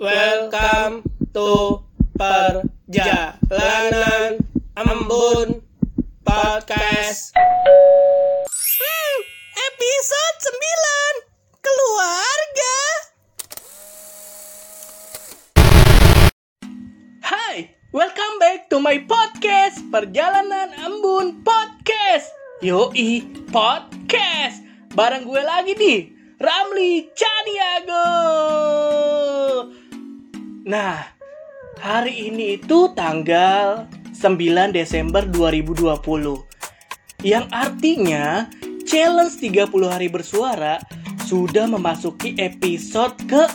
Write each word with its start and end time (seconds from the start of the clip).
Welcome 0.00 1.04
to 1.36 1.76
Perjalanan 2.16 3.20
Embun 4.72 5.60
Podcast. 6.24 7.36
Hmm, 7.36 9.18
episode 9.52 10.56
9 10.56 11.60
Keluarga. 11.60 12.76
Hai, 17.20 17.76
welcome 17.92 18.40
back 18.40 18.72
to 18.72 18.80
my 18.80 19.04
podcast 19.04 19.84
Perjalanan 19.92 20.80
Embun 20.80 21.44
Podcast. 21.44 22.32
Yoi, 22.64 23.28
podcast. 23.52 24.64
Bareng 24.96 25.28
gue 25.28 25.44
lagi 25.44 25.76
nih, 25.76 26.08
Ramli 26.40 27.12
Caniago 27.12 29.09
Nah, 30.70 31.02
hari 31.82 32.30
ini 32.30 32.54
itu 32.54 32.94
tanggal 32.94 33.90
9 34.14 34.70
Desember 34.70 35.26
2020 35.26 35.98
Yang 37.26 37.46
artinya 37.50 38.46
challenge 38.86 39.34
30 39.42 39.66
hari 39.90 40.06
bersuara 40.06 40.78
sudah 41.26 41.66
memasuki 41.66 42.38
episode 42.38 43.18
ke 43.26 43.50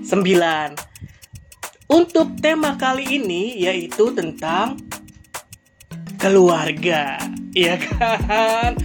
9 0.00 1.92
Untuk 1.92 2.40
tema 2.40 2.72
kali 2.80 3.04
ini 3.04 3.60
yaitu 3.60 4.16
tentang 4.16 4.80
keluarga 6.16 7.20
Iya 7.52 7.76
kan? 7.84 8.80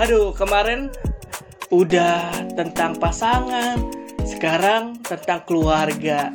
Aduh 0.00 0.32
kemarin 0.32 0.88
udah 1.68 2.32
tentang 2.56 2.96
pasangan 2.96 3.76
Sekarang 4.24 4.96
tentang 5.04 5.44
keluarga 5.44 6.32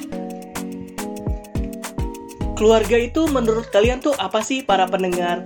keluarga 2.57 2.97
itu 2.97 3.30
menurut 3.30 3.69
kalian 3.69 4.02
tuh 4.02 4.17
apa 4.17 4.41
sih 4.41 4.66
para 4.66 4.89
pendengar 4.89 5.45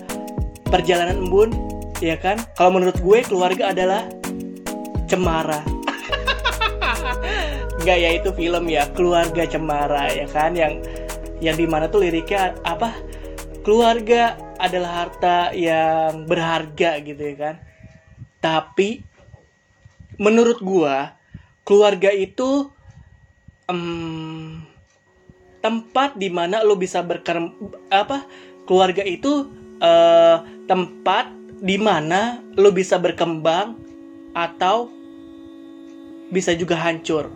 perjalanan 0.71 1.19
embun? 1.19 1.51
Ya 1.99 2.15
kan? 2.17 2.39
Kalau 2.55 2.73
menurut 2.73 2.97
gue 3.03 3.19
keluarga 3.27 3.75
adalah 3.75 4.07
cemara. 5.05 5.61
Enggak 7.83 7.97
ya 7.99 8.09
itu 8.15 8.29
film 8.33 8.63
ya 8.71 8.87
keluarga 8.95 9.43
cemara 9.45 10.09
ya 10.09 10.25
kan? 10.31 10.55
Yang 10.55 10.87
yang 11.43 11.59
di 11.59 11.67
mana 11.67 11.91
tuh 11.91 12.07
liriknya 12.07 12.55
apa? 12.63 12.95
Keluarga 13.61 14.39
adalah 14.57 15.05
harta 15.05 15.53
yang 15.53 16.25
berharga 16.25 16.97
gitu 17.03 17.21
ya 17.21 17.35
kan? 17.37 17.55
Tapi 18.41 19.03
menurut 20.17 20.57
gua 20.63 21.13
keluarga 21.67 22.09
itu 22.09 22.71
em, 23.69 24.70
tempat 25.61 26.17
di 26.17 26.27
mana 26.33 26.65
lo 26.65 26.75
bisa 26.75 27.05
berkem 27.05 27.53
apa 27.93 28.25
keluarga 28.65 29.05
itu 29.05 29.47
eh, 29.81 30.37
tempat 30.65 31.29
di 31.61 31.77
mana 31.77 32.41
lo 32.57 32.73
bisa 32.73 32.97
berkembang 32.97 33.77
atau 34.33 34.89
bisa 36.33 36.55
juga 36.57 36.79
hancur. 36.79 37.29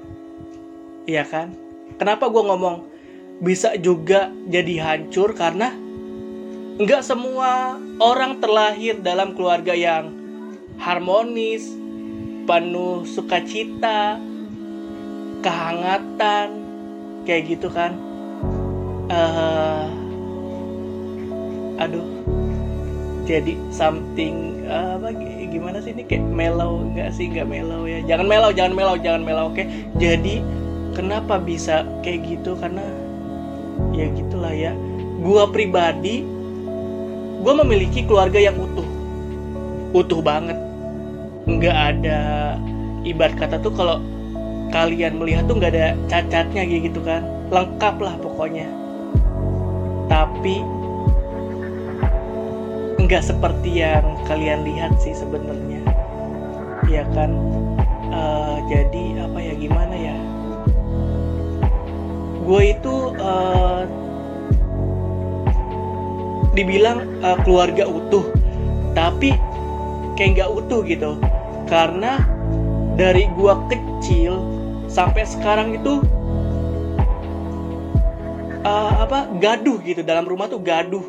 Iya 1.06 1.28
kan? 1.28 1.54
Kenapa 2.02 2.32
gue 2.32 2.42
ngomong 2.42 2.90
bisa 3.44 3.78
juga 3.78 4.34
jadi 4.50 4.82
hancur? 4.82 5.38
Karena 5.38 5.70
nggak 6.76 7.04
semua 7.06 7.78
orang 8.02 8.42
terlahir 8.42 9.00
dalam 9.00 9.38
keluarga 9.38 9.72
yang 9.78 10.12
harmonis 10.82 11.72
penuh 12.44 13.08
sukacita 13.08 14.20
kehangatan 15.40 16.48
kayak 17.24 17.58
gitu 17.58 17.72
kan 17.72 17.96
eh 19.10 19.86
aduh. 21.76 22.08
Jadi 23.26 23.58
something 23.74 24.62
eh, 24.70 24.90
apa 25.02 25.10
gi- 25.18 25.50
gimana 25.50 25.82
sih 25.82 25.98
ini? 25.98 26.06
Kayak 26.06 26.30
mellow 26.30 26.86
enggak 26.86 27.10
sih? 27.18 27.26
Enggak 27.26 27.50
mellow 27.50 27.90
ya. 27.90 28.00
Jangan 28.06 28.26
mellow 28.30 28.52
jangan 28.54 28.74
mellow 28.78 28.96
jangan 29.02 29.22
mellow 29.26 29.46
oke? 29.50 29.66
Jadi 29.98 30.46
kenapa 30.94 31.42
bisa 31.42 31.84
kayak 32.06 32.22
gitu? 32.26 32.54
Karena 32.58 32.86
ya 33.98 34.06
gitulah 34.14 34.54
ya. 34.54 34.78
Gua 35.26 35.50
pribadi 35.50 36.22
gua 37.42 37.62
memiliki 37.66 38.06
keluarga 38.06 38.38
yang 38.38 38.58
utuh. 38.62 38.88
Utuh 39.98 40.22
banget. 40.22 40.58
Nggak 41.50 41.78
ada 41.78 42.20
ibarat 43.06 43.38
kata 43.38 43.58
tuh 43.62 43.74
kalau 43.74 44.02
kalian 44.70 45.18
melihat 45.18 45.50
tuh 45.50 45.58
nggak 45.58 45.74
ada 45.74 45.98
cacatnya 46.10 46.62
gitu 46.62 47.02
kan. 47.02 47.26
Lengkap 47.50 48.02
lah 48.02 48.18
pokoknya 48.22 48.85
tapi 50.12 50.62
nggak 53.06 53.24
seperti 53.24 53.86
yang 53.86 54.18
kalian 54.26 54.66
lihat 54.66 54.98
sih 54.98 55.14
sebenarnya. 55.14 55.82
Ya 56.90 57.04
kan? 57.14 57.34
Eh, 58.10 58.58
jadi 58.70 59.26
apa 59.26 59.40
ya 59.42 59.54
gimana 59.58 59.96
ya? 59.96 60.18
Gue 62.46 62.78
itu 62.78 62.96
eh, 63.18 63.82
dibilang 66.54 67.06
eh, 67.22 67.38
keluarga 67.46 67.86
utuh. 67.86 68.26
Tapi 68.96 69.36
kayak 70.16 70.32
nggak 70.40 70.52
utuh 70.56 70.82
gitu. 70.88 71.12
Karena 71.68 72.22
dari 72.96 73.28
gua 73.36 73.60
kecil 73.68 74.40
sampai 74.88 75.28
sekarang 75.28 75.76
itu 75.76 76.00
eh, 78.66 78.92
apa 79.00 79.30
gaduh 79.38 79.78
gitu. 79.86 80.02
Dalam 80.02 80.26
rumah 80.26 80.50
tuh 80.50 80.60
gaduh. 80.60 81.06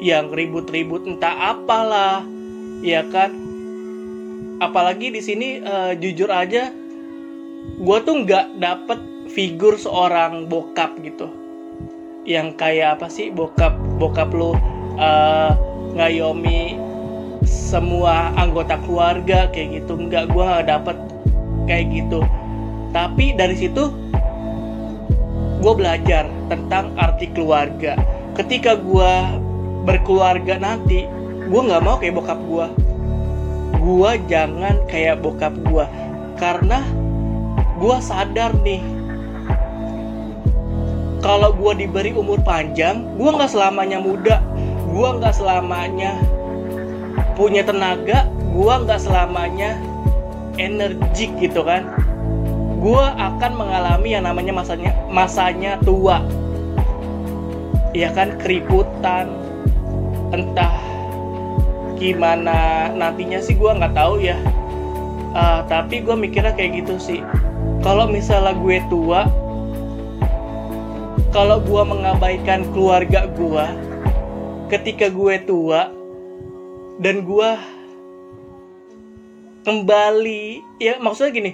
Yang 0.00 0.32
ribut-ribut 0.32 1.08
entah 1.08 1.56
apalah. 1.56 2.24
Ya 2.84 3.04
kan? 3.08 3.32
Apalagi 4.60 5.08
di 5.08 5.20
sini 5.24 5.64
eh, 5.64 5.92
jujur 5.96 6.28
aja 6.28 6.68
gua 7.80 8.00
tuh 8.00 8.24
nggak 8.24 8.56
dapet 8.60 9.00
figur 9.32 9.80
seorang 9.80 10.48
bokap 10.48 10.96
gitu. 11.00 11.28
Yang 12.28 12.60
kayak 12.60 13.00
apa 13.00 13.08
sih 13.08 13.32
bokap 13.32 13.76
bokap 13.96 14.28
lu 14.32 14.52
eh, 15.00 15.52
ngayomi 15.96 16.76
semua 17.48 18.36
anggota 18.36 18.76
keluarga 18.84 19.48
kayak 19.48 19.84
gitu. 19.84 19.96
Nggak 19.96 20.32
gua 20.32 20.60
nggak 20.60 20.68
dapet 20.68 20.96
kayak 21.68 21.86
gitu. 21.92 22.20
Tapi 22.92 23.32
dari 23.36 23.56
situ 23.56 23.88
gue 25.60 25.72
belajar 25.76 26.24
tentang 26.48 26.96
arti 26.96 27.28
keluarga. 27.30 27.94
Ketika 28.34 28.80
gue 28.80 29.12
berkeluarga 29.84 30.56
nanti 30.60 31.08
gue 31.50 31.60
nggak 31.60 31.82
mau 31.82 31.96
kayak 31.96 32.14
bokap 32.20 32.40
gue 32.46 32.66
gue 33.80 34.10
jangan 34.28 34.76
kayak 34.92 35.24
bokap 35.24 35.56
gue 35.66 35.84
karena 36.36 36.84
gue 37.80 37.96
sadar 38.04 38.52
nih 38.60 38.84
kalau 41.24 41.52
gue 41.56 41.84
diberi 41.84 42.12
umur 42.12 42.40
panjang 42.44 43.04
gue 43.16 43.28
nggak 43.28 43.52
selamanya 43.52 44.00
muda. 44.00 44.40
Gue 44.90 45.06
nggak 45.06 45.36
selamanya 45.36 46.16
punya 47.36 47.62
tenaga. 47.62 48.26
Gue 48.50 48.72
nggak 48.72 49.00
selamanya 49.04 49.76
energik 50.56 51.30
gitu 51.38 51.62
kan 51.62 51.99
gue 52.80 53.04
akan 53.04 53.52
mengalami 53.54 54.16
yang 54.16 54.24
namanya 54.24 54.52
masanya 54.56 54.90
masanya 55.12 55.72
tua. 55.84 56.24
Ya 57.92 58.08
kan? 58.16 58.40
Keributan. 58.40 59.36
Entah 60.32 60.74
gimana 62.00 62.88
nantinya 62.96 63.44
sih 63.44 63.54
gue 63.54 63.70
nggak 63.70 63.92
tahu 63.92 64.24
ya. 64.24 64.40
Ah, 65.36 65.62
tapi 65.68 66.00
gue 66.00 66.16
mikirnya 66.16 66.56
kayak 66.56 66.82
gitu 66.82 66.96
sih. 66.96 67.20
Kalau 67.84 68.08
misalnya 68.08 68.56
gue 68.56 68.80
tua 68.88 69.28
kalau 71.30 71.62
gue 71.62 71.82
mengabaikan 71.86 72.66
keluarga 72.74 73.30
gue 73.30 73.66
ketika 74.66 75.06
gue 75.06 75.38
tua 75.46 75.94
dan 76.98 77.22
gue 77.22 77.50
kembali 79.62 80.44
ya 80.82 80.98
maksudnya 80.98 81.30
gini 81.30 81.52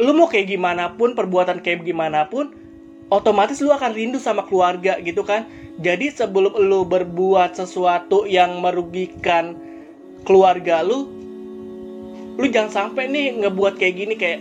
lu 0.00 0.12
mau 0.16 0.28
kayak 0.28 0.48
gimana 0.48 0.96
pun 0.96 1.12
perbuatan 1.12 1.60
kayak 1.60 1.84
gimana 1.84 2.28
pun 2.28 2.52
otomatis 3.12 3.60
lu 3.60 3.68
akan 3.68 3.92
rindu 3.92 4.16
sama 4.16 4.48
keluarga 4.48 4.96
gitu 5.04 5.20
kan. 5.20 5.44
Jadi 5.80 6.12
sebelum 6.12 6.52
lu 6.68 6.84
berbuat 6.84 7.56
sesuatu 7.56 8.28
yang 8.28 8.60
merugikan 8.60 9.56
keluarga 10.22 10.84
lu 10.84 11.08
lu 12.40 12.46
jangan 12.48 12.92
sampai 12.92 13.12
nih 13.12 13.44
ngebuat 13.44 13.76
kayak 13.76 13.94
gini 13.96 14.14
kayak 14.16 14.40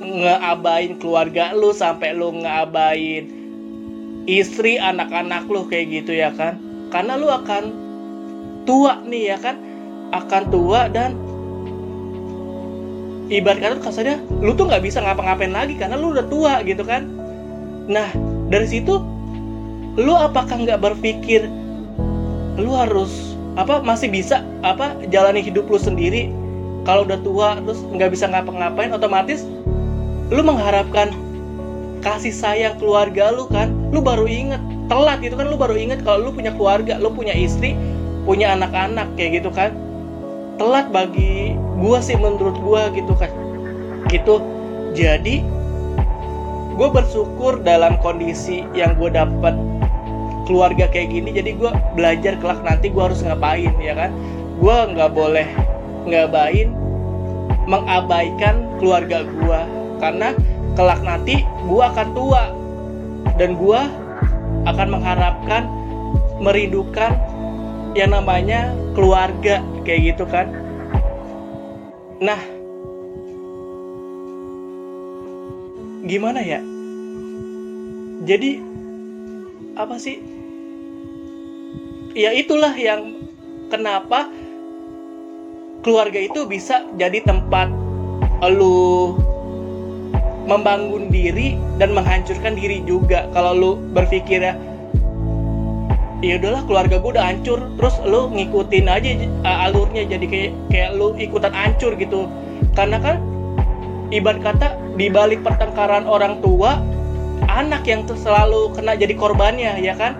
ngeabain 0.00 0.96
keluarga 1.00 1.56
lu 1.56 1.72
sampai 1.72 2.12
lu 2.12 2.32
ngeabain 2.36 3.24
istri 4.28 4.76
anak-anak 4.76 5.48
lu 5.48 5.64
kayak 5.68 6.04
gitu 6.04 6.12
ya 6.16 6.32
kan. 6.36 6.60
Karena 6.92 7.16
lu 7.16 7.28
akan 7.28 7.64
tua 8.68 9.00
nih 9.04 9.36
ya 9.36 9.38
kan 9.40 9.56
akan 10.10 10.42
tua 10.52 10.90
dan 10.92 11.16
ibarat 13.30 13.62
kata 13.62 13.78
kasarnya 13.78 14.18
lu 14.42 14.52
tuh 14.58 14.66
nggak 14.66 14.82
bisa 14.82 14.98
ngapa-ngapain 14.98 15.54
lagi 15.54 15.78
karena 15.78 15.94
lu 15.94 16.12
udah 16.12 16.26
tua 16.26 16.60
gitu 16.66 16.82
kan. 16.82 17.06
Nah 17.86 18.10
dari 18.50 18.66
situ 18.66 18.98
lu 19.94 20.12
apakah 20.18 20.58
nggak 20.58 20.82
berpikir 20.82 21.46
lu 22.58 22.74
harus 22.74 23.38
apa 23.54 23.80
masih 23.80 24.10
bisa 24.10 24.42
apa 24.66 24.98
jalani 25.08 25.40
hidup 25.40 25.70
lu 25.70 25.78
sendiri 25.78 26.30
kalau 26.82 27.06
udah 27.06 27.18
tua 27.22 27.48
terus 27.62 27.80
nggak 27.86 28.10
bisa 28.10 28.26
ngapa-ngapain 28.26 28.90
otomatis 28.90 29.46
lu 30.30 30.42
mengharapkan 30.42 31.14
kasih 32.02 32.34
sayang 32.34 32.74
keluarga 32.82 33.30
lu 33.30 33.46
kan. 33.46 33.70
Lu 33.94 34.02
baru 34.02 34.26
inget 34.26 34.62
telat 34.90 35.22
gitu 35.22 35.38
kan 35.38 35.46
lu 35.46 35.54
baru 35.54 35.78
inget 35.78 36.02
kalau 36.02 36.28
lu 36.28 36.30
punya 36.34 36.50
keluarga 36.58 36.98
lu 36.98 37.14
punya 37.14 37.30
istri 37.30 37.78
punya 38.26 38.58
anak-anak 38.58 39.06
kayak 39.14 39.38
gitu 39.38 39.54
kan 39.54 39.70
telat 40.60 40.92
bagi 40.92 41.56
gua 41.80 42.04
sih 42.04 42.20
menurut 42.20 42.60
gua 42.60 42.92
gitu 42.92 43.16
kan. 43.16 43.32
Gitu. 44.12 44.44
Jadi 44.92 45.40
gue 46.74 46.88
bersyukur 46.88 47.60
dalam 47.60 48.00
kondisi 48.00 48.66
yang 48.74 48.96
gue 48.98 49.12
dapat 49.12 49.54
keluarga 50.44 50.90
kayak 50.90 51.14
gini. 51.14 51.30
Jadi 51.30 51.56
gue 51.56 51.70
belajar 51.94 52.34
kelak 52.42 52.60
nanti 52.66 52.90
gue 52.90 52.98
harus 52.98 53.22
ngapain 53.22 53.70
ya 53.78 53.94
kan? 53.94 54.10
Gue 54.58 54.76
nggak 54.96 55.12
boleh 55.14 55.46
ngabain 56.10 56.74
mengabaikan 57.70 58.66
keluarga 58.82 59.22
gue 59.22 59.60
karena 60.02 60.34
kelak 60.74 61.00
nanti 61.06 61.44
gue 61.44 61.82
akan 61.84 62.08
tua 62.16 62.50
dan 63.38 63.54
gue 63.54 63.80
akan 64.66 64.88
mengharapkan 64.90 65.70
merindukan 66.40 67.14
yang 67.94 68.14
namanya 68.14 68.70
keluarga 68.94 69.62
kayak 69.82 70.14
gitu 70.14 70.24
kan. 70.28 70.46
Nah 72.22 72.40
gimana 76.06 76.40
ya? 76.42 76.60
Jadi 78.24 78.60
apa 79.74 79.96
sih? 79.96 80.20
Ya 82.14 82.34
itulah 82.34 82.74
yang 82.74 83.22
kenapa 83.70 84.26
keluarga 85.80 86.20
itu 86.20 86.44
bisa 86.44 86.84
jadi 86.98 87.22
tempat 87.24 87.70
lu 88.52 89.14
membangun 90.44 91.12
diri 91.12 91.54
dan 91.78 91.94
menghancurkan 91.94 92.58
diri 92.58 92.82
juga. 92.82 93.30
Kalau 93.30 93.54
lu 93.54 93.70
berpikir 93.94 94.42
ya 94.42 94.54
ya 96.20 96.36
udahlah 96.36 96.62
keluarga 96.68 96.96
gue 97.00 97.10
udah 97.16 97.26
hancur. 97.26 97.58
Terus 97.80 97.94
lu 98.04 98.28
ngikutin 98.32 98.86
aja 98.86 99.10
uh, 99.44 99.64
alurnya. 99.68 100.04
Jadi 100.08 100.26
kayak 100.28 100.52
kayak 100.68 100.90
lu 100.96 101.16
ikutan 101.16 101.52
hancur 101.52 101.96
gitu. 101.96 102.28
Karena 102.76 103.00
kan 103.00 103.16
ibarat 104.12 104.40
kata 104.44 104.68
di 104.96 105.08
balik 105.08 105.40
pertengkaran 105.40 106.04
orang 106.04 106.38
tua 106.44 106.80
anak 107.48 107.82
yang 107.88 108.04
selalu 108.06 108.70
kena 108.76 108.94
jadi 108.94 109.16
korbannya 109.16 109.80
ya 109.80 109.96
kan? 109.96 110.16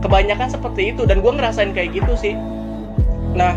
Kebanyakan 0.00 0.48
seperti 0.52 0.96
itu. 0.96 1.04
Dan 1.04 1.20
gue 1.20 1.32
ngerasain 1.32 1.72
kayak 1.76 1.96
gitu 1.96 2.12
sih. 2.16 2.34
Nah 3.36 3.56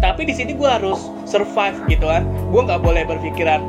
tapi 0.00 0.24
di 0.24 0.32
sini 0.32 0.56
gue 0.56 0.66
harus 0.66 1.06
survive 1.24 1.78
gitu 1.86 2.10
kan. 2.10 2.26
Gue 2.50 2.60
nggak 2.66 2.82
boleh 2.82 3.06
berpikiran 3.06 3.62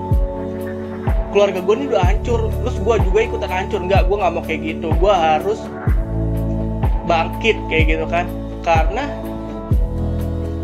keluarga 1.31 1.63
gue 1.63 1.75
ini 1.79 1.85
udah 1.88 2.03
hancur. 2.03 2.49
Terus 2.49 2.77
gue 2.81 2.95
juga 3.07 3.19
ikutan 3.23 3.51
hancur. 3.51 3.79
Nggak 3.85 4.09
gue 4.09 4.17
nggak 4.19 4.31
mau 4.33 4.43
kayak 4.43 4.61
gitu. 4.67 4.89
Gue 4.99 5.13
harus 5.13 5.59
bangkit 7.11 7.59
kayak 7.67 7.85
gitu 7.91 8.05
kan. 8.07 8.23
Karena 8.63 9.11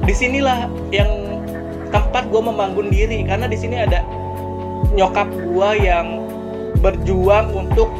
di 0.08 0.14
sinilah 0.16 0.72
yang 0.96 1.44
tempat 1.92 2.32
gue 2.32 2.40
membangun 2.40 2.88
diri. 2.88 3.28
Karena 3.28 3.52
di 3.52 3.60
sini 3.60 3.76
ada 3.76 4.00
nyokap 4.96 5.28
gue 5.28 5.70
yang 5.84 6.24
berjuang 6.80 7.52
untuk 7.52 7.92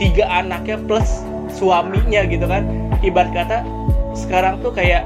tiga 0.00 0.24
anaknya 0.32 0.80
plus 0.80 1.20
suaminya 1.52 2.24
gitu 2.24 2.48
kan. 2.48 2.64
Ibarat 3.04 3.36
kata 3.36 3.58
sekarang 4.16 4.64
tuh 4.64 4.72
kayak 4.72 5.04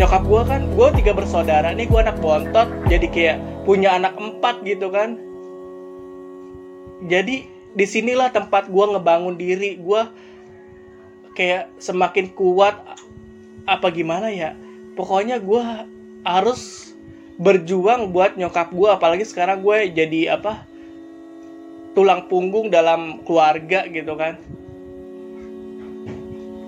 nyokap 0.00 0.24
gue 0.26 0.42
kan 0.48 0.60
gue 0.72 0.88
tiga 0.98 1.12
bersaudara 1.12 1.68
nih 1.76 1.84
gue 1.84 2.00
anak 2.00 2.16
bontot 2.24 2.64
jadi 2.88 3.06
kayak 3.12 3.36
punya 3.68 3.94
anak 3.94 4.16
empat 4.18 4.64
gitu 4.66 4.90
kan. 4.90 5.20
Jadi 7.06 7.46
di 7.72 7.86
sinilah 7.88 8.30
tempat 8.30 8.68
gue 8.68 8.84
ngebangun 8.84 9.36
diri. 9.38 9.78
Gue 9.80 10.06
kayak 11.32 11.72
semakin 11.80 12.32
kuat 12.32 12.76
apa 13.64 13.86
gimana 13.92 14.28
ya? 14.32 14.56
Pokoknya 14.98 15.40
gue 15.40 15.62
harus 16.22 16.92
berjuang 17.40 18.12
buat 18.12 18.36
nyokap 18.36 18.70
gue 18.70 18.88
apalagi 18.92 19.24
sekarang 19.26 19.64
gue 19.64 19.90
jadi 19.90 20.36
apa 20.38 20.62
tulang 21.96 22.28
punggung 22.28 22.68
dalam 22.68 23.24
keluarga 23.24 23.88
gitu 23.88 24.12
kan. 24.16 24.36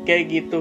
Kayak 0.04 0.24
gitu. 0.28 0.60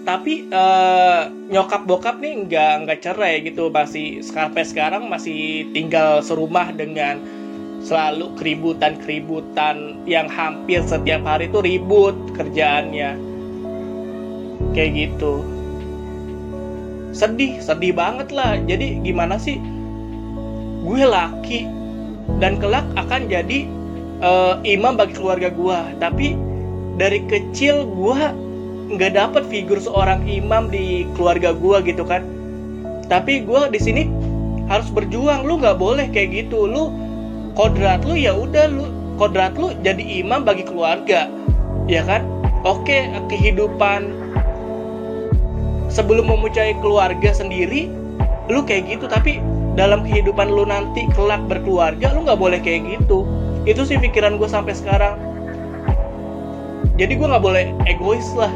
Tapi 0.00 0.48
uh, 0.48 1.28
nyokap 1.52 1.84
bokap 1.84 2.16
nih 2.24 2.48
nggak 2.48 2.72
nggak 2.88 3.00
cerai 3.04 3.44
gitu 3.44 3.68
masih 3.68 4.24
sampai 4.24 4.64
sekarang 4.64 5.06
masih 5.12 5.68
tinggal 5.76 6.24
serumah 6.24 6.72
dengan 6.72 7.20
selalu 7.80 8.36
keributan-keributan 8.36 10.04
yang 10.04 10.28
hampir 10.28 10.84
setiap 10.84 11.24
hari 11.24 11.48
itu 11.48 11.58
ribut 11.64 12.14
kerjaannya. 12.36 13.16
Kayak 14.76 14.90
gitu. 14.94 15.42
Sedih 17.16 17.58
sedih 17.58 17.96
banget 17.96 18.30
lah. 18.30 18.60
Jadi 18.60 19.00
gimana 19.00 19.40
sih? 19.40 19.56
Gue 20.84 21.02
laki 21.04 21.66
dan 22.38 22.60
kelak 22.60 22.86
akan 22.94 23.26
jadi 23.26 23.66
uh, 24.22 24.60
imam 24.62 24.94
bagi 24.94 25.18
keluarga 25.18 25.50
gue 25.50 25.78
tapi 25.98 26.38
dari 26.96 27.20
kecil 27.26 27.84
gue 27.84 28.20
nggak 28.94 29.12
dapet 29.16 29.42
figur 29.48 29.80
seorang 29.80 30.22
imam 30.28 30.68
di 30.68 31.08
keluarga 31.16 31.56
gue 31.56 31.76
gitu 31.88 32.04
kan. 32.04 32.22
Tapi 33.08 33.42
gue 33.42 33.60
di 33.72 33.80
sini 33.80 34.02
harus 34.70 34.86
berjuang. 34.92 35.48
Lu 35.48 35.58
nggak 35.58 35.80
boleh 35.80 36.06
kayak 36.12 36.46
gitu. 36.46 36.68
Lu 36.68 37.09
kodrat 37.60 38.00
lu 38.08 38.16
ya 38.16 38.32
udah 38.32 38.72
lu 38.72 38.88
kodrat 39.20 39.52
lu 39.60 39.76
jadi 39.84 40.00
imam 40.00 40.48
bagi 40.48 40.64
keluarga 40.64 41.28
ya 41.84 42.00
kan? 42.08 42.24
Oke 42.64 43.12
kehidupan 43.28 44.16
sebelum 45.92 46.32
memulai 46.32 46.72
keluarga 46.80 47.36
sendiri 47.36 47.92
lu 48.48 48.64
kayak 48.64 48.96
gitu. 48.96 49.04
Tapi 49.04 49.44
dalam 49.76 50.08
kehidupan 50.08 50.48
lu 50.48 50.64
nanti 50.64 51.04
kelak 51.12 51.44
berkeluarga 51.52 52.16
lu 52.16 52.24
nggak 52.24 52.40
boleh 52.40 52.56
kayak 52.64 52.96
gitu. 52.96 53.28
Itu 53.68 53.84
sih 53.84 54.00
pikiran 54.00 54.40
gue 54.40 54.48
sampai 54.48 54.72
sekarang. 54.72 55.20
Jadi 56.96 57.12
gue 57.12 57.28
nggak 57.28 57.44
boleh 57.44 57.76
egois 57.84 58.24
lah. 58.40 58.48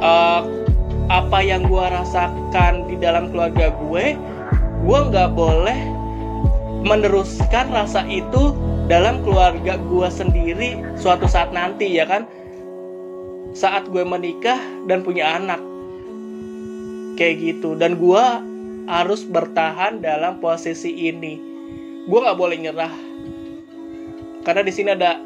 Uh, 0.00 0.48
apa 1.12 1.44
yang 1.44 1.68
gue 1.68 1.84
rasakan 1.92 2.88
di 2.88 2.96
dalam 2.96 3.28
keluarga 3.28 3.68
gue 3.84 4.16
gue 4.80 4.98
nggak 5.12 5.36
boleh 5.36 5.99
meneruskan 6.84 7.72
rasa 7.72 8.04
itu 8.08 8.56
dalam 8.88 9.22
keluarga 9.22 9.78
gue 9.78 10.08
sendiri 10.10 10.82
suatu 10.98 11.28
saat 11.30 11.54
nanti 11.54 11.86
ya 11.86 12.08
kan? 12.08 12.26
Saat 13.54 13.90
gue 13.90 14.02
menikah 14.02 14.58
dan 14.86 15.04
punya 15.04 15.38
anak. 15.38 15.60
Kayak 17.18 17.34
gitu. 17.38 17.76
Dan 17.76 18.00
gue 18.00 18.24
harus 18.88 19.22
bertahan 19.26 20.00
dalam 20.02 20.42
posisi 20.42 20.90
ini. 21.10 21.38
Gue 22.08 22.18
nggak 22.18 22.38
boleh 22.38 22.56
nyerah. 22.58 22.94
Karena 24.42 24.62
di 24.64 24.72
sini 24.72 24.90
ada 24.96 25.20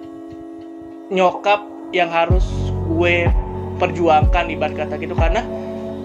nyokap 1.14 1.64
yang 1.94 2.10
harus 2.10 2.44
gue 2.90 3.30
perjuangkan 3.78 4.50
ibarat 4.50 4.74
kata 4.74 4.98
gitu. 4.98 5.14
Karena 5.14 5.40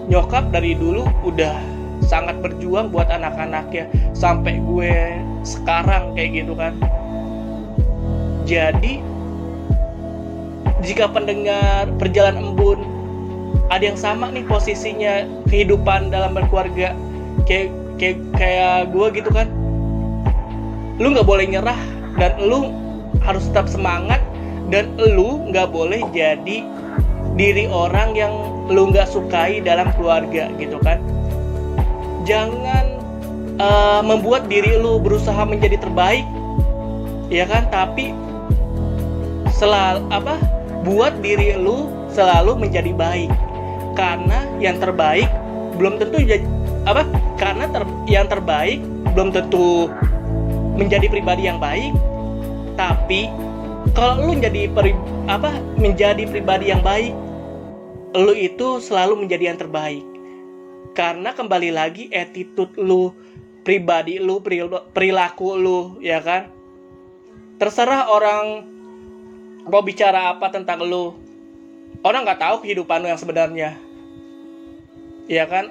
nyokap 0.06 0.54
dari 0.54 0.78
dulu 0.78 1.04
udah 1.26 1.79
sangat 2.04 2.40
berjuang 2.40 2.92
buat 2.92 3.08
anak-anaknya. 3.08 3.88
Sampai 4.16 4.60
gue 4.60 5.20
sekarang 5.44 6.16
kayak 6.16 6.44
gitu 6.44 6.52
kan. 6.56 6.76
Jadi 8.48 9.04
jika 10.80 11.12
pendengar 11.12 11.92
perjalanan 12.00 12.56
embun 12.56 12.80
ada 13.70 13.84
yang 13.84 13.98
sama 14.00 14.32
nih 14.32 14.42
posisinya 14.48 15.28
kehidupan 15.48 16.10
dalam 16.10 16.34
berkeluarga. 16.36 16.96
Kayak 17.44 17.72
kayak 18.00 18.18
kayak 18.36 18.76
gue 18.90 19.06
gitu 19.20 19.30
kan. 19.32 19.48
Lu 21.00 21.12
nggak 21.12 21.28
boleh 21.28 21.46
nyerah 21.48 21.78
dan 22.18 22.36
lu 22.40 22.72
harus 23.24 23.46
tetap 23.52 23.68
semangat 23.68 24.20
dan 24.72 24.94
lu 24.96 25.50
nggak 25.50 25.68
boleh 25.70 26.00
jadi 26.14 26.64
diri 27.34 27.66
orang 27.70 28.14
yang 28.14 28.32
lu 28.70 28.90
nggak 28.90 29.10
sukai 29.10 29.58
dalam 29.62 29.90
keluarga 29.98 30.50
gitu 30.56 30.78
kan 30.82 31.02
jangan 32.24 32.84
uh, 33.60 34.00
membuat 34.04 34.48
diri 34.48 34.76
lu 34.80 35.00
berusaha 35.00 35.42
menjadi 35.44 35.80
terbaik 35.80 36.24
ya 37.32 37.46
kan? 37.46 37.68
Tapi 37.70 38.12
selalu 39.54 40.04
apa? 40.10 40.36
Buat 40.82 41.20
diri 41.20 41.54
lu 41.56 41.88
selalu 42.12 42.56
menjadi 42.56 42.92
baik. 42.96 43.30
Karena 43.94 44.48
yang 44.62 44.80
terbaik 44.80 45.28
belum 45.76 46.00
tentu 46.00 46.18
apa? 46.88 47.04
Karena 47.36 47.68
ter, 47.68 47.82
yang 48.08 48.26
terbaik 48.28 48.80
belum 49.12 49.32
tentu 49.32 49.88
menjadi 50.76 51.06
pribadi 51.08 51.48
yang 51.48 51.60
baik. 51.60 51.92
Tapi 52.74 53.28
kalau 53.96 54.28
lu 54.28 54.36
menjadi 54.36 54.68
peri, 54.72 54.92
apa? 55.28 55.52
Menjadi 55.76 56.24
pribadi 56.28 56.72
yang 56.72 56.80
baik 56.80 57.12
lu 58.10 58.34
itu 58.34 58.82
selalu 58.82 59.22
menjadi 59.22 59.54
yang 59.54 59.58
terbaik 59.60 60.02
karena 60.92 61.30
kembali 61.30 61.70
lagi 61.70 62.10
attitude 62.10 62.74
lu 62.76 63.14
pribadi 63.62 64.18
lu 64.18 64.42
perilaku 64.90 65.54
lu 65.54 65.80
ya 66.02 66.18
kan? 66.18 66.50
Terserah 67.60 68.08
orang 68.10 68.66
mau 69.68 69.84
bicara 69.84 70.34
apa 70.34 70.50
tentang 70.50 70.82
lu. 70.82 71.14
Orang 72.00 72.24
nggak 72.24 72.40
tahu 72.40 72.56
kehidupan 72.64 73.04
lu 73.04 73.08
yang 73.12 73.20
sebenarnya. 73.20 73.70
Ya 75.30 75.46
kan? 75.46 75.70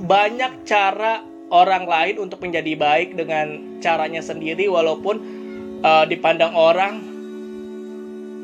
Banyak 0.00 0.64
cara 0.64 1.20
orang 1.52 1.84
lain 1.84 2.16
untuk 2.22 2.40
menjadi 2.40 2.72
baik 2.78 3.18
dengan 3.18 3.78
caranya 3.82 4.22
sendiri 4.22 4.70
walaupun 4.70 5.16
uh, 5.82 6.08
dipandang 6.08 6.54
orang 6.56 7.02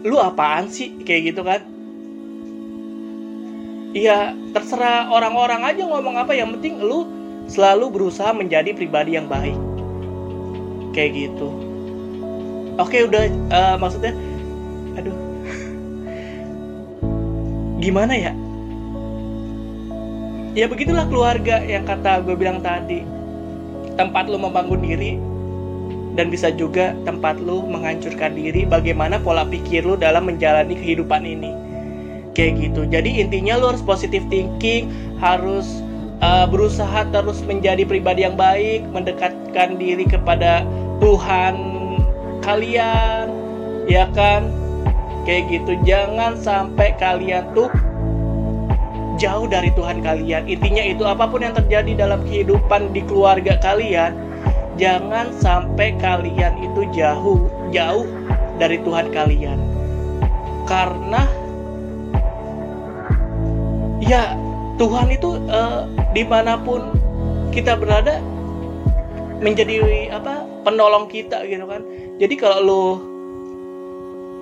lu 0.02 0.18
apaan 0.18 0.68
sih? 0.68 0.92
Kayak 1.06 1.22
gitu 1.32 1.42
kan 1.46 1.71
Iya, 3.92 4.32
terserah 4.56 5.12
orang-orang 5.12 5.68
aja 5.68 5.84
ngomong 5.84 6.16
apa 6.16 6.32
yang 6.32 6.56
penting 6.56 6.80
lu 6.80 7.04
selalu 7.44 7.92
berusaha 7.92 8.32
menjadi 8.32 8.72
pribadi 8.72 9.20
yang 9.20 9.28
baik. 9.28 9.56
Kayak 10.96 11.10
gitu. 11.12 11.48
Oke, 12.80 13.04
udah 13.04 13.28
uh, 13.52 13.76
maksudnya 13.76 14.16
aduh. 14.96 15.16
Gimana 17.84 18.16
ya? 18.16 18.32
Ya 20.56 20.68
begitulah 20.72 21.04
keluarga 21.12 21.60
yang 21.60 21.84
kata 21.84 22.24
gue 22.24 22.32
bilang 22.32 22.64
tadi. 22.64 23.04
Tempat 23.92 24.24
lu 24.32 24.40
membangun 24.40 24.80
diri 24.80 25.20
dan 26.16 26.32
bisa 26.32 26.48
juga 26.48 26.96
tempat 27.04 27.36
lu 27.40 27.64
menghancurkan 27.68 28.32
diri 28.32 28.64
bagaimana 28.64 29.20
pola 29.20 29.44
pikir 29.44 29.84
lu 29.84 30.00
dalam 30.00 30.28
menjalani 30.28 30.76
kehidupan 30.76 31.24
ini 31.24 31.71
kayak 32.32 32.52
gitu. 32.60 32.88
Jadi 32.88 33.22
intinya 33.22 33.60
lo 33.60 33.72
harus 33.72 33.84
positive 33.84 34.24
thinking 34.28 34.88
harus 35.20 35.80
uh, 36.24 36.48
berusaha 36.48 37.06
terus 37.12 37.40
menjadi 37.44 37.84
pribadi 37.84 38.24
yang 38.26 38.36
baik 38.36 38.84
mendekatkan 38.90 39.76
diri 39.76 40.04
kepada 40.08 40.64
Tuhan 40.98 41.54
kalian 42.42 43.26
ya 43.86 44.08
kan? 44.12 44.48
Kayak 45.22 45.42
gitu. 45.54 45.72
Jangan 45.86 46.34
sampai 46.40 46.98
kalian 46.98 47.46
tuh 47.54 47.70
jauh 49.22 49.46
dari 49.46 49.70
Tuhan 49.78 50.02
kalian. 50.02 50.50
Intinya 50.50 50.82
itu 50.82 51.06
apa 51.06 51.30
pun 51.30 51.46
yang 51.46 51.54
terjadi 51.54 51.94
dalam 52.08 52.26
kehidupan 52.26 52.90
di 52.90 53.06
keluarga 53.06 53.54
kalian 53.62 54.32
jangan 54.80 55.30
sampai 55.36 55.92
kalian 56.00 56.56
itu 56.64 56.88
jauh 56.96 57.46
jauh 57.70 58.08
dari 58.56 58.80
Tuhan 58.82 59.14
kalian. 59.14 59.58
Karena 60.66 61.28
ya 64.02 64.34
Tuhan 64.76 65.14
itu 65.14 65.38
uh, 65.46 65.86
di 66.10 66.26
mana 66.26 66.58
pun 66.58 66.90
kita 67.54 67.78
berada 67.78 68.18
menjadi 69.38 70.10
apa 70.10 70.42
penolong 70.66 71.06
kita 71.06 71.46
gitu 71.46 71.66
kan. 71.66 71.82
Jadi 72.18 72.34
kalau 72.38 72.60
lo 72.62 72.84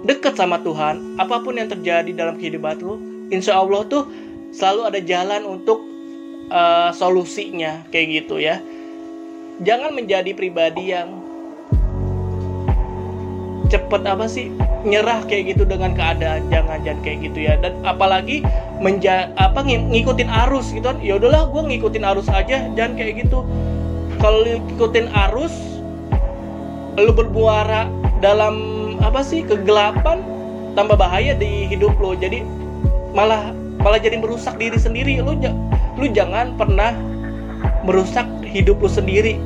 deket 0.08 0.32
sama 0.36 0.60
Tuhan 0.64 1.20
apa 1.20 1.44
pun 1.44 1.60
yang 1.60 1.68
terjadi 1.68 2.08
dalam 2.16 2.40
kehidupan 2.40 2.80
lo 2.80 2.96
insya 3.28 3.60
Allah 3.60 3.84
tuh 3.84 4.08
selalu 4.50 4.88
ada 4.88 5.00
jalan 5.04 5.44
untuk 5.44 5.84
uh, 6.48 6.90
solusinya 6.96 7.84
kayak 7.92 8.24
gitu 8.24 8.40
ya. 8.40 8.60
Jangan 9.60 9.92
menjadi 9.92 10.32
pribadi 10.32 10.96
yang 10.96 11.19
cepet 13.70 14.02
apa 14.02 14.26
sih 14.26 14.50
nyerah 14.82 15.22
kayak 15.30 15.54
gitu 15.54 15.62
dengan 15.62 15.94
keadaan 15.94 16.50
jangan 16.50 16.82
jangan 16.82 17.00
kayak 17.06 17.18
gitu 17.30 17.38
ya. 17.46 17.54
Dan 17.62 17.78
apalagi 17.86 18.42
menja 18.82 19.30
apa 19.38 19.62
ng 19.62 19.94
ngikutin 19.94 20.28
arus 20.46 20.74
gitu 20.74 20.90
kan. 20.90 20.98
Ya 20.98 21.16
udahlah 21.16 21.48
gue 21.48 21.62
ngikutin 21.70 22.04
arus 22.04 22.26
aja 22.26 22.66
jangan 22.74 22.92
kayak 22.98 23.24
gitu. 23.24 23.46
Kalau 24.18 24.42
ngikutin 24.44 25.06
arus 25.30 25.54
lu 26.98 27.14
bermuara 27.14 27.88
dalam 28.20 28.58
apa 29.00 29.24
sih 29.24 29.46
kegelapan 29.46 30.20
tambah 30.76 30.98
bahaya 30.98 31.32
di 31.32 31.64
hidup 31.70 31.96
lo 31.96 32.12
jadi 32.12 32.44
malah 33.16 33.56
malah 33.80 33.96
jadi 34.02 34.18
merusak 34.18 34.58
diri 34.58 34.76
sendiri. 34.76 35.22
Lu 35.22 35.38
lu 35.96 36.06
jangan 36.10 36.58
pernah 36.58 36.92
merusak 37.86 38.26
hidup 38.44 38.82
lu 38.82 38.90
sendiri. 38.90 39.38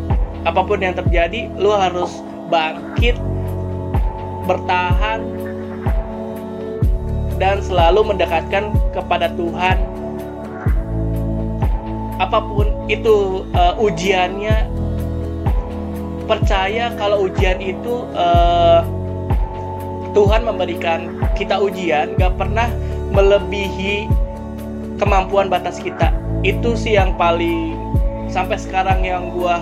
Apa 0.45 0.61
pun 0.61 0.81
yang 0.81 0.93
terjadi 0.93 1.49
lu 1.57 1.73
harus 1.73 2.21
bangkit 2.53 3.17
bertahan 4.45 5.21
dan 7.37 7.59
selalu 7.61 8.15
mendekatkan 8.15 8.71
kepada 8.95 9.33
Tuhan. 9.35 9.79
Apa 12.23 12.39
pun 12.39 12.71
itu 12.87 13.43
uh, 13.59 13.75
ujiannya 13.75 14.71
percaya 16.25 16.95
kalau 16.95 17.27
ujian 17.27 17.59
itu 17.59 18.07
uh, 18.15 18.87
Tuhan 20.15 20.47
memberikan 20.47 21.19
kita 21.35 21.59
ujian 21.59 22.15
gak 22.15 22.39
pernah 22.39 22.71
melebihi 23.11 24.07
kemampuan 25.03 25.51
batas 25.51 25.83
kita. 25.83 26.15
Itu 26.47 26.79
sih 26.79 26.95
yang 26.95 27.19
paling 27.19 27.75
sampai 28.31 28.63
sekarang 28.63 29.03
yang 29.03 29.35
gua 29.35 29.59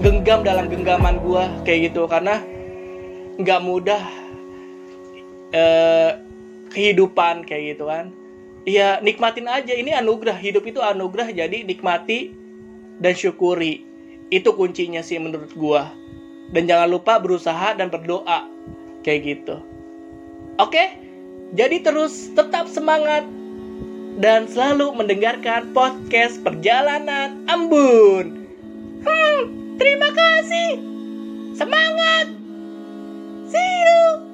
genggam 0.00 0.40
dalam 0.40 0.72
genggaman 0.72 1.20
gua 1.20 1.52
kayak 1.68 1.92
gitu. 1.92 2.08
Karena 2.08 2.40
nggak 3.42 3.60
mudah 3.64 4.02
eh, 5.50 6.10
kehidupan 6.70 7.44
kayak 7.44 7.76
gitu 7.76 7.90
kan. 7.90 8.14
Ya 8.68 9.00
nikmatin 9.00 9.48
aja. 9.50 9.72
Ini 9.72 9.98
anugerah. 9.98 10.36
Hidup 10.36 10.68
itu 10.68 10.78
anugerah. 10.78 11.32
Jadi 11.32 11.64
nikmati 11.64 12.32
dan 13.00 13.16
syukuri. 13.16 13.82
Itu 14.30 14.54
kuncinya 14.54 15.02
sih 15.02 15.18
menurut 15.18 15.50
gua. 15.56 15.90
Dan 16.54 16.70
jangan 16.70 16.88
lupa 16.90 17.18
berusaha 17.18 17.74
dan 17.74 17.90
berdoa. 17.90 18.46
Kayak 19.02 19.20
gitu. 19.26 19.56
Oke? 20.60 21.00
Jadi 21.56 21.82
terus 21.82 22.30
tetap 22.36 22.70
semangat. 22.70 23.26
Dan 24.20 24.44
selalu 24.44 24.92
mendengarkan 25.00 25.72
podcast 25.72 26.44
perjalanan 26.44 27.40
Ambun. 27.48 28.44
Hmm 29.00 29.60
terima 29.80 30.12
kasih. 30.12 30.70
Semangat 31.56 32.39
See 33.50 33.58
you. 33.58 34.29